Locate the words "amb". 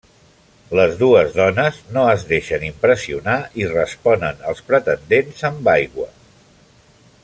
5.51-5.75